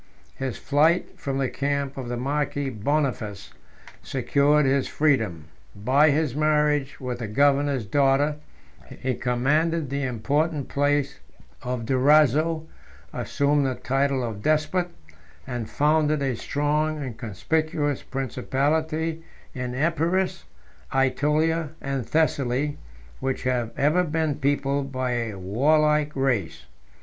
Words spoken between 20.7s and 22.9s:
Ætolia, and Thessaly,